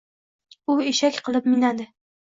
U 0.75 0.79
eshak 0.93 1.23
qilib 1.29 1.55
minadi. 1.55 1.91